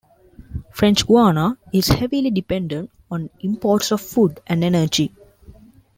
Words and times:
French 0.71 1.05
Guiana 1.05 1.59
is 1.71 1.89
heavily 1.89 2.31
dependent 2.31 2.89
on 3.11 3.29
imports 3.41 3.91
of 3.91 4.01
food 4.01 4.41
and 4.47 4.63
energy. 4.63 5.13